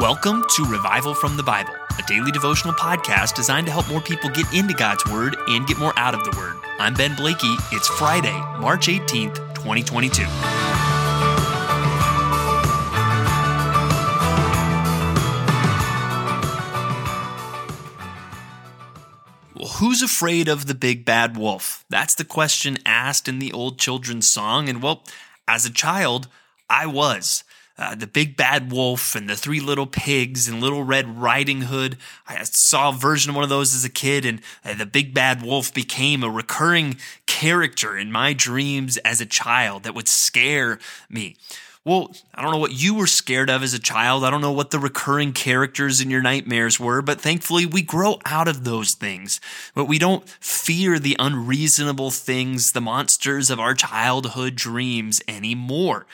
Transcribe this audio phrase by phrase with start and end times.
[0.00, 4.30] Welcome to Revival from the Bible, a daily devotional podcast designed to help more people
[4.30, 6.56] get into God's Word and get more out of the Word.
[6.78, 7.54] I'm Ben Blakey.
[7.70, 10.22] It's Friday, March 18th, 2022.
[19.54, 21.84] Well, who's afraid of the big bad wolf?
[21.90, 24.70] That's the question asked in the old children's song.
[24.70, 25.04] And well,
[25.46, 26.26] as a child,
[26.70, 27.44] I was.
[27.80, 31.96] Uh, the big bad wolf and the three little pigs and little red riding hood
[32.28, 35.14] i saw a version of one of those as a kid and uh, the big
[35.14, 36.94] bad wolf became a recurring
[37.26, 41.34] character in my dreams as a child that would scare me
[41.82, 44.22] well, I don't know what you were scared of as a child.
[44.22, 48.18] I don't know what the recurring characters in your nightmares were, but thankfully we grow
[48.26, 49.40] out of those things.
[49.74, 56.06] But we don't fear the unreasonable things, the monsters of our childhood dreams anymore.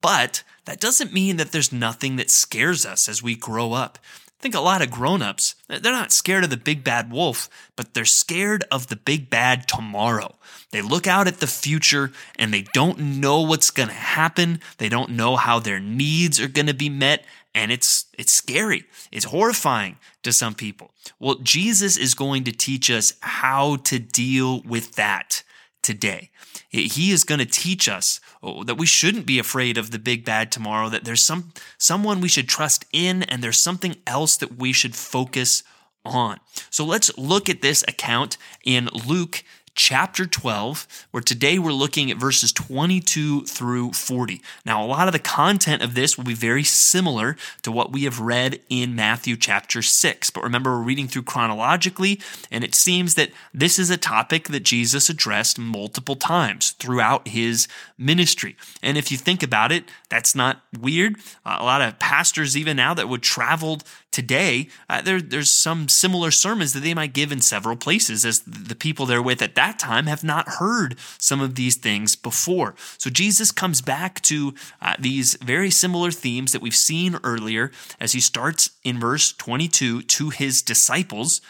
[0.00, 3.98] But that doesn't mean that there's nothing that scares us as we grow up.
[4.04, 7.92] I think a lot of grown-ups, they're not scared of the big bad wolf, but
[7.92, 10.36] they're scared of the big bad tomorrow.
[10.70, 14.60] They look out at the future and they don't know what's going to happen.
[14.78, 18.84] They don't know how their needs are going to be met, and it's it's scary.
[19.12, 20.92] It's horrifying to some people.
[21.18, 25.42] Well, Jesus is going to teach us how to deal with that
[25.82, 26.30] today.
[26.68, 30.24] He is going to teach us oh, that we shouldn't be afraid of the big
[30.24, 34.56] bad tomorrow, that there's some someone we should trust in and there's something else that
[34.56, 35.62] we should focus
[36.04, 36.38] on.
[36.70, 39.42] So let's look at this account in Luke
[39.80, 44.42] chapter 12, where today we're looking at verses 22 through 40.
[44.66, 48.04] Now, a lot of the content of this will be very similar to what we
[48.04, 50.28] have read in Matthew chapter 6.
[50.28, 54.64] But remember, we're reading through chronologically, and it seems that this is a topic that
[54.64, 58.56] Jesus addressed multiple times throughout his ministry.
[58.82, 61.16] And if you think about it, that's not weird.
[61.46, 65.88] Uh, a lot of pastors, even now, that would travel today, uh, there, there's some
[65.88, 69.54] similar sermons that they might give in several places as the people they're with at
[69.54, 72.74] that time have not heard some of these things before.
[72.98, 78.12] So Jesus comes back to uh, these very similar themes that we've seen earlier as
[78.12, 81.40] he starts in verse 22 to his disciples.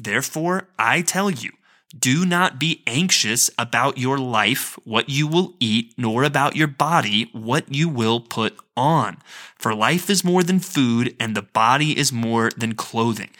[0.00, 1.50] Therefore, I tell you,
[1.98, 7.28] do not be anxious about your life, what you will eat, nor about your body,
[7.32, 9.18] what you will put on.
[9.56, 13.30] For life is more than food, and the body is more than clothing.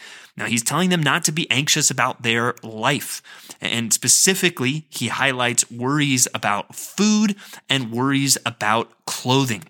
[0.40, 3.20] Now, he's telling them not to be anxious about their life.
[3.60, 7.36] And specifically, he highlights worries about food
[7.68, 9.64] and worries about clothing.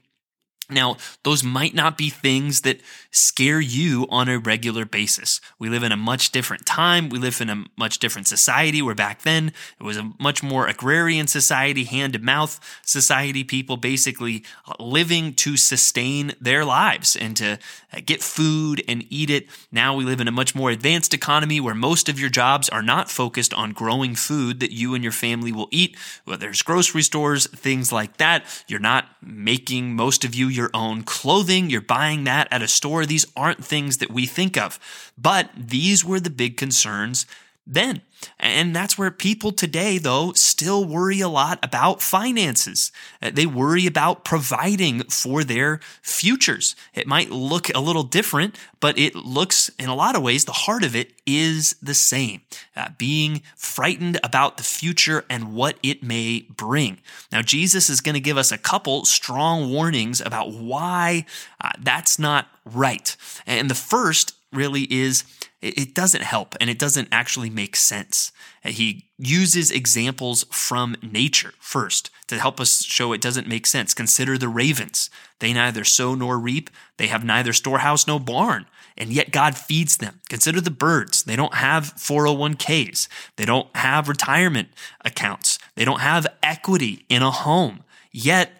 [0.72, 5.40] Now, those might not be things that scare you on a regular basis.
[5.58, 7.08] We live in a much different time.
[7.08, 10.66] We live in a much different society where back then it was a much more
[10.66, 14.44] agrarian society, hand to mouth society, people basically
[14.78, 17.58] living to sustain their lives and to
[17.92, 19.48] uh, get food and eat it.
[19.72, 22.82] Now we live in a much more advanced economy where most of your jobs are
[22.82, 25.96] not focused on growing food that you and your family will eat.
[26.26, 28.44] Well, there's grocery stores, things like that.
[28.68, 31.70] You're not making most of you your own clothing.
[31.70, 33.06] You're buying that at a store.
[33.06, 34.78] These aren't things that we think of.
[35.16, 37.24] But these were the big concerns
[37.70, 38.02] then.
[38.38, 42.92] And that's where people today, though, still worry a lot about finances.
[43.22, 46.76] Uh, they worry about providing for their futures.
[46.92, 50.52] It might look a little different, but it looks, in a lot of ways, the
[50.52, 52.42] heart of it is the same
[52.76, 56.98] uh, being frightened about the future and what it may bring.
[57.32, 61.24] Now, Jesus is going to give us a couple strong warnings about why
[61.60, 63.16] uh, that's not right.
[63.46, 65.24] And the first really is
[65.62, 68.32] it doesn't help and it doesn't actually make sense.
[68.64, 73.92] Uh, he uses examples from nature first to help us show it doesn't make sense.
[73.92, 75.10] Consider the ravens.
[75.38, 78.66] They neither sow nor reap, they have neither storehouse nor barn,
[78.96, 80.20] and yet God feeds them.
[80.28, 81.24] Consider the birds.
[81.24, 84.68] They don't have 401ks, they don't have retirement
[85.04, 88.52] accounts, they don't have equity in a home, yet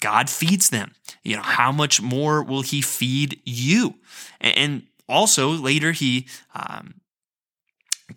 [0.00, 0.92] God feeds them.
[1.24, 3.94] You know, how much more will He feed you?
[4.40, 6.97] And also, later he um,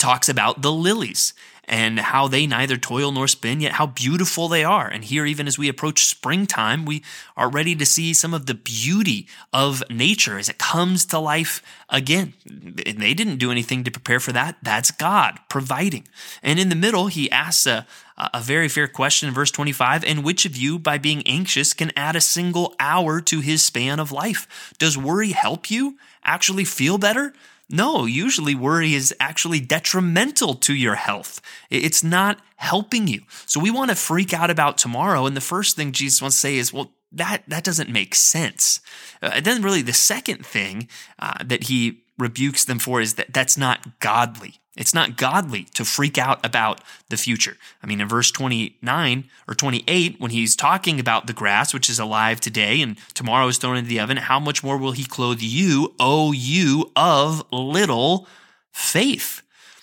[0.02, 1.34] talks about the lilies
[1.66, 4.88] and how they neither toil nor spin, yet how beautiful they are.
[4.88, 7.04] And here, even as we approach springtime, we
[7.38, 11.62] are ready to see some of the beauty of nature as it comes to life
[11.90, 12.34] again.
[12.46, 14.58] And they didn't do anything to prepare for that.
[14.62, 16.08] That's God providing.
[16.44, 17.88] And in the middle, he asks a,
[18.18, 21.92] a very fair question in verse 25 and which of you by being anxious can
[21.96, 26.98] add a single hour to his span of life does worry help you actually feel
[26.98, 27.34] better
[27.72, 31.42] no, usually worry is actually detrimental to your health.
[31.70, 33.22] It's not helping you.
[33.46, 35.26] So we want to freak out about tomorrow.
[35.26, 38.80] And the first thing Jesus wants to say is, well, that, that doesn't make sense.
[39.22, 40.88] Uh, and then really the second thing
[41.20, 44.56] uh, that he rebukes them for is that that's not godly.
[44.78, 47.58] It's not godly to freak out about the future.
[47.84, 52.00] I mean, in verse 29 or 28, when he's talking about the grass, which is
[52.00, 55.42] alive today and tomorrow is thrown into the oven, how much more will he clothe
[55.42, 58.28] you, O you of little
[58.72, 59.42] faith?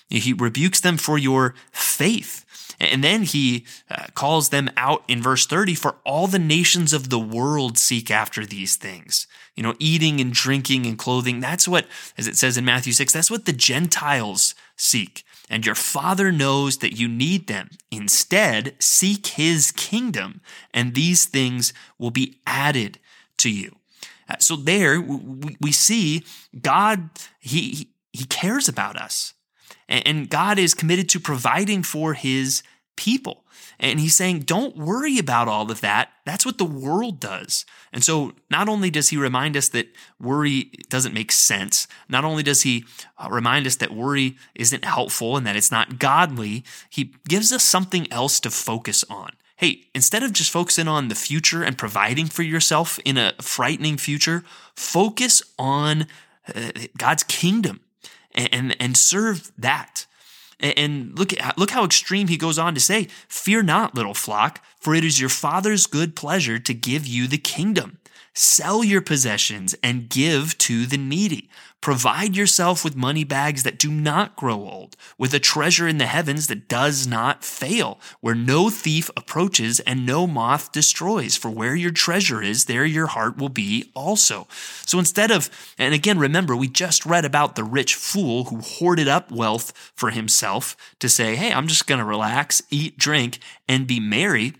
[0.09, 2.43] He rebukes them for your faith.
[2.79, 7.09] And then he uh, calls them out in verse 30 for all the nations of
[7.09, 9.27] the world seek after these things.
[9.55, 11.41] You know, eating and drinking and clothing.
[11.41, 11.85] That's what,
[12.17, 15.23] as it says in Matthew 6, that's what the Gentiles seek.
[15.49, 17.69] And your Father knows that you need them.
[17.91, 20.41] Instead, seek his kingdom,
[20.73, 22.99] and these things will be added
[23.39, 23.75] to you.
[24.29, 26.23] Uh, so there we see
[26.61, 27.09] God,
[27.39, 29.33] he, he cares about us.
[29.89, 32.63] And God is committed to providing for his
[32.95, 33.43] people.
[33.79, 36.09] And he's saying, don't worry about all of that.
[36.25, 37.65] That's what the world does.
[37.93, 39.87] And so, not only does he remind us that
[40.19, 42.85] worry doesn't make sense, not only does he
[43.17, 47.63] uh, remind us that worry isn't helpful and that it's not godly, he gives us
[47.63, 49.31] something else to focus on.
[49.55, 53.97] Hey, instead of just focusing on the future and providing for yourself in a frightening
[53.97, 54.43] future,
[54.75, 56.07] focus on
[56.53, 57.79] uh, God's kingdom
[58.33, 60.05] and, and, and serve that.
[60.59, 64.61] And look at look how extreme he goes on to say, "Fear not, little flock,
[64.77, 67.98] for it is your Father's good pleasure to give you the kingdom."
[68.33, 71.49] Sell your possessions and give to the needy.
[71.81, 76.07] Provide yourself with money bags that do not grow old, with a treasure in the
[76.07, 81.37] heavens that does not fail, where no thief approaches and no moth destroys.
[81.37, 84.45] For where your treasure is, there your heart will be also.
[84.85, 89.07] So instead of, and again, remember, we just read about the rich fool who hoarded
[89.07, 93.39] up wealth for himself to say, hey, I'm just going to relax, eat, drink,
[93.69, 94.53] and be merry.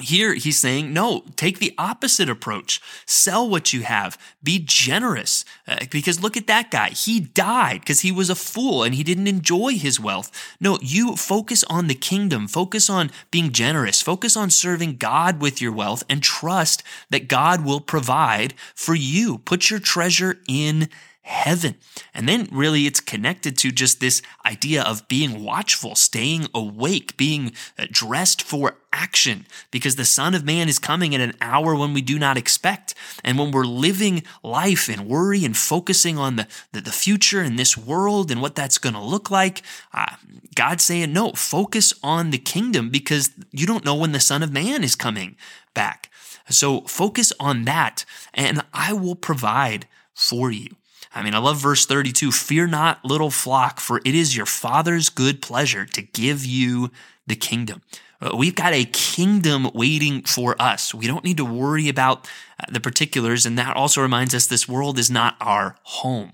[0.00, 2.80] Here he's saying, no, take the opposite approach.
[3.04, 4.16] Sell what you have.
[4.42, 5.44] Be generous.
[5.66, 6.90] Uh, because look at that guy.
[6.90, 10.30] He died because he was a fool and he didn't enjoy his wealth.
[10.60, 12.46] No, you focus on the kingdom.
[12.46, 14.00] Focus on being generous.
[14.00, 19.38] Focus on serving God with your wealth and trust that God will provide for you.
[19.38, 20.88] Put your treasure in
[21.28, 21.74] heaven.
[22.14, 27.52] And then really it's connected to just this idea of being watchful, staying awake, being
[27.78, 31.92] uh, dressed for action because the Son of Man is coming at an hour when
[31.92, 32.94] we do not expect.
[33.22, 37.58] And when we're living life in worry and focusing on the, the, the future and
[37.58, 40.16] this world and what that's going to look like, uh,
[40.54, 44.50] God's saying, no, focus on the kingdom because you don't know when the Son of
[44.50, 45.36] Man is coming
[45.74, 46.10] back.
[46.48, 50.70] So focus on that and I will provide for you.
[51.14, 55.08] I mean, I love verse 32 Fear not, little flock, for it is your Father's
[55.08, 56.90] good pleasure to give you
[57.26, 57.82] the kingdom.
[58.20, 60.92] Uh, we've got a kingdom waiting for us.
[60.92, 62.28] We don't need to worry about
[62.60, 63.46] uh, the particulars.
[63.46, 66.32] And that also reminds us this world is not our home.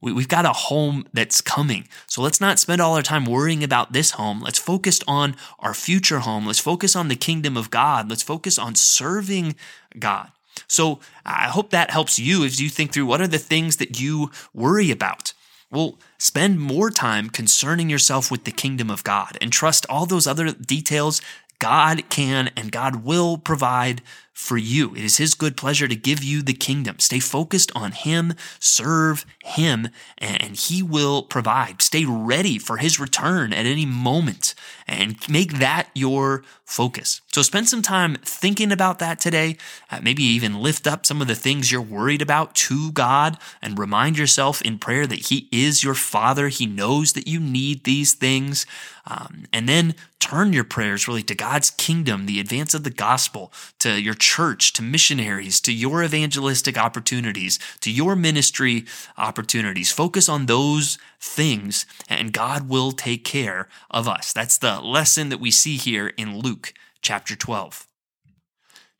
[0.00, 1.88] We've got a home that's coming.
[2.06, 4.40] So let's not spend all our time worrying about this home.
[4.40, 6.46] Let's focus on our future home.
[6.46, 8.08] Let's focus on the kingdom of God.
[8.08, 9.56] Let's focus on serving
[9.98, 10.30] God.
[10.66, 14.00] So I hope that helps you as you think through what are the things that
[14.00, 15.32] you worry about.
[15.70, 20.26] Well, spend more time concerning yourself with the kingdom of God and trust all those
[20.26, 21.20] other details
[21.58, 24.02] God can and God will provide
[24.38, 24.94] for you.
[24.94, 27.00] It is His good pleasure to give you the kingdom.
[27.00, 31.82] Stay focused on Him, serve Him, and He will provide.
[31.82, 34.54] Stay ready for His return at any moment
[34.86, 37.20] and make that your focus.
[37.32, 39.56] So spend some time thinking about that today.
[39.90, 43.78] Uh, maybe even lift up some of the things you're worried about to God and
[43.78, 46.46] remind yourself in prayer that He is your Father.
[46.46, 48.66] He knows that you need these things.
[49.04, 53.52] Um, and then turn your prayers really to God's kingdom, the advance of the gospel,
[53.78, 58.84] to your church, to missionaries, to your evangelistic opportunities, to your ministry
[59.16, 59.90] opportunities.
[59.90, 64.34] Focus on those things, and God will take care of us.
[64.34, 67.86] That's the lesson that we see here in Luke chapter 12.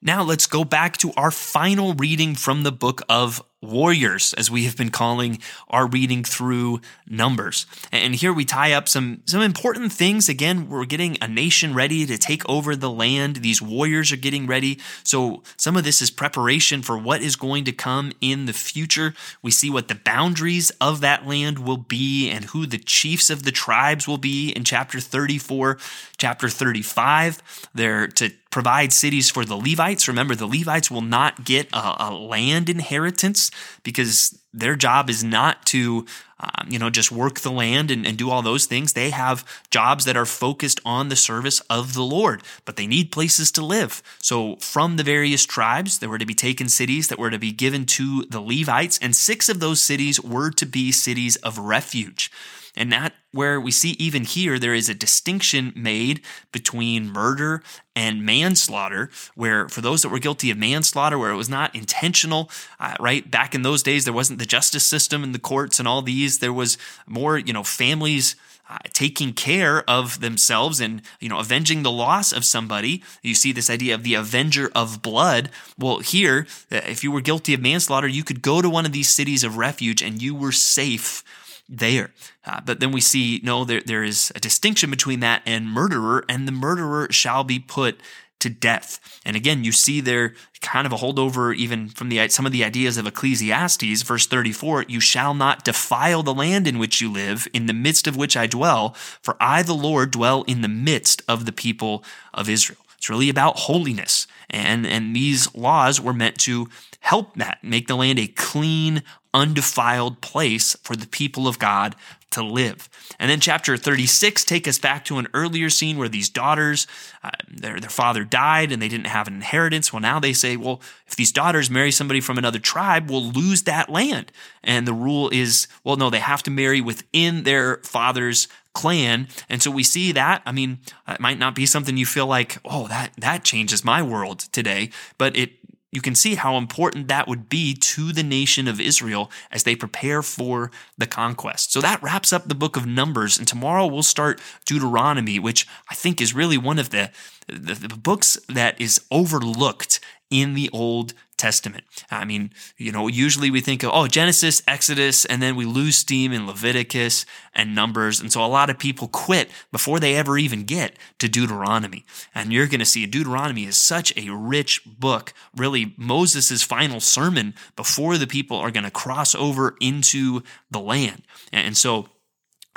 [0.01, 4.65] Now let's go back to our final reading from the book of warriors, as we
[4.65, 5.39] have been calling
[5.69, 7.67] our reading through Numbers.
[7.91, 10.29] And here we tie up some, some important things.
[10.29, 13.37] Again, we're getting a nation ready to take over the land.
[13.37, 14.79] These warriors are getting ready.
[15.03, 19.15] So some of this is preparation for what is going to come in the future.
[19.43, 23.43] We see what the boundaries of that land will be and who the chiefs of
[23.43, 25.79] the tribes will be in chapter 34,
[26.17, 27.71] chapter 35.
[27.75, 30.09] They're to provide cities for the Levites.
[30.09, 33.51] Remember, the Levites will not get a, a land inheritance
[33.83, 36.07] because their job is not to,
[36.41, 38.93] um, you know, just work the land and, and do all those things.
[38.93, 43.11] They have jobs that are focused on the service of the Lord, but they need
[43.11, 44.03] places to live.
[44.21, 47.53] So from the various tribes, there were to be taken cities that were to be
[47.53, 52.31] given to the Levites, and six of those cities were to be cities of refuge.
[52.77, 57.63] And that where we see even here, there is a distinction made between murder
[57.97, 62.49] and manslaughter, where for those that were guilty of manslaughter, where it was not intentional,
[62.79, 63.29] uh, right?
[63.29, 66.28] Back in those days, there wasn't the justice system and the courts and all these.
[66.37, 68.37] There was more, you know, families
[68.69, 73.51] uh, taking care of themselves and you know avenging the loss of somebody you see
[73.51, 77.63] this idea of the avenger of blood well here uh, if you were guilty of
[77.63, 81.25] manslaughter you could go to one of these cities of refuge and you were safe
[81.69, 82.11] there.
[82.45, 86.25] Uh, but then we see, no, there, there is a distinction between that and murderer,
[86.29, 88.01] and the murderer shall be put
[88.41, 89.21] to death.
[89.25, 90.35] And again, you see there
[90.69, 94.85] kind of a holdover even from the some of the ideas of Ecclesiastes, verse 34,
[94.87, 98.37] you shall not defile the land in which you live, in the midst of which
[98.37, 102.79] I dwell, for I the Lord dwell in the midst of the people of Israel.
[102.99, 104.27] It's really about holiness.
[104.51, 106.69] And, and these laws were meant to
[107.01, 111.95] help that, make the land a clean, undefiled place for the people of God
[112.31, 112.89] to live.
[113.19, 116.87] And then chapter 36 take us back to an earlier scene where these daughters,
[117.23, 119.93] uh, their, their father died and they didn't have an inheritance.
[119.93, 123.63] Well, now they say, well, if these daughters marry somebody from another tribe, we'll lose
[123.63, 124.31] that land.
[124.63, 129.29] And the rule is, well, no, they have to marry within their father's clan.
[129.49, 130.43] And so we see that.
[130.45, 134.03] I mean, it might not be something you feel like, oh, that, that changes my
[134.03, 135.53] world today, but it
[135.91, 139.75] you can see how important that would be to the nation of Israel as they
[139.75, 141.73] prepare for the conquest.
[141.73, 143.39] So that wraps up the book of Numbers.
[143.39, 147.11] And tomorrow we'll start Deuteronomy, which I think is really one of the,
[147.47, 151.85] the, the books that is overlooked in the Old Testament.
[152.11, 155.97] I mean, you know, usually we think of, oh, Genesis, Exodus, and then we lose
[155.97, 158.21] steam in Leviticus and Numbers.
[158.21, 162.05] And so a lot of people quit before they ever even get to Deuteronomy.
[162.35, 167.55] And you're going to see Deuteronomy is such a rich book, really Moses' final sermon
[167.77, 171.23] before the people are going to cross over into the land.
[171.53, 172.09] And so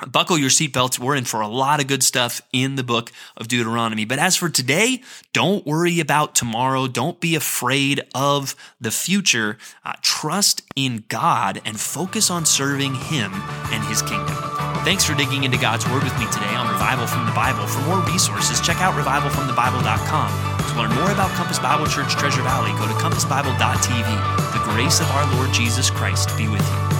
[0.08, 0.98] Buckle your seatbelts.
[0.98, 4.06] We're in for a lot of good stuff in the book of Deuteronomy.
[4.06, 6.88] But as for today, don't worry about tomorrow.
[6.88, 9.58] Don't be afraid of the future.
[9.86, 13.32] Uh, trust in God and focus on serving Him
[13.72, 14.36] and His kingdom.
[14.84, 17.68] Thanks for digging into God's Word with me today on Revival from the Bible.
[17.68, 20.72] For more resources, check out revivalfromthebible.com.
[20.72, 24.54] To learn more about Compass Bible Church Treasure Valley, go to compassbible.tv.
[24.54, 26.91] The grace of our Lord Jesus Christ be with you.